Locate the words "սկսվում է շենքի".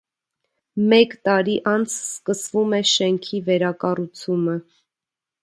1.97-3.43